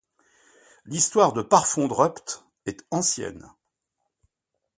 L'histoire 0.85 1.31
de 1.31 1.43
Parfondrupt 1.43 2.43
est 2.65 2.83
ancienne. 2.89 3.47